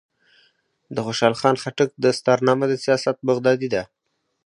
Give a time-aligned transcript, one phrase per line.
[0.95, 3.83] د خوشحال خان خټک دستارنامه د سیاست بغدادي ده.